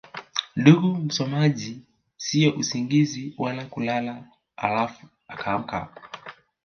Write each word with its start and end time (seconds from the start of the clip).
ndugu 0.55 0.87
msomaji 0.95 1.81
siyo 2.17 2.53
usingizi 2.55 3.35
wa 3.37 3.65
kulala 3.65 4.23
alafu 4.57 5.07
ukaamka 5.33 5.87